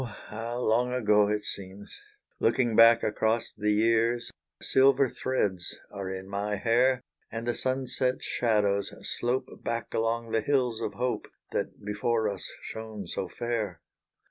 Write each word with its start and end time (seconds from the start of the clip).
how 0.29 0.57
long 0.59 0.91
ago 0.91 1.29
it 1.29 1.43
seems, 1.43 2.01
Looking 2.39 2.75
back 2.75 3.03
across 3.03 3.53
the 3.53 3.69
year 3.71 4.19
Silver 4.59 5.07
threads 5.07 5.77
are 5.91 6.09
in 6.09 6.27
my 6.27 6.55
hair 6.55 7.03
And 7.31 7.45
the 7.45 7.53
sunset 7.53 8.23
shadows 8.23 8.91
slope 9.07 9.61
Back 9.63 9.93
along 9.93 10.31
the 10.31 10.41
hills 10.41 10.81
of 10.81 10.95
hope 10.95 11.27
That 11.51 11.85
before 11.85 12.27
us 12.27 12.49
shone 12.63 13.05
so 13.05 13.27
fair. 13.27 13.79